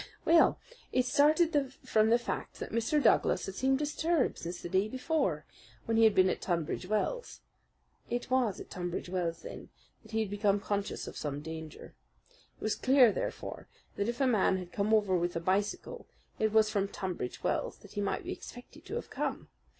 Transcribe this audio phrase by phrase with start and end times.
[0.25, 0.59] "Well,
[0.91, 2.99] I started from the fact that Mr.
[3.03, 5.45] Douglas had seemed disturbed since the day before,
[5.85, 7.41] when he had been at Tunbridge Wells.
[8.09, 9.69] It was at Tunbridge Wells then
[10.01, 11.93] that he had become conscious of some danger.
[12.57, 16.07] It was clear, therefore, that if a man had come over with a bicycle
[16.39, 19.49] it was from Tunbridge Wells that he might be expected to have come.